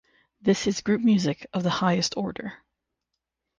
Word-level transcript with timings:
This 0.41 0.65
is 0.65 0.81
group 0.81 1.01
music 1.01 1.45
of 1.53 1.61
the 1.61 1.69
highest 1.69 2.17
order. 2.17 2.63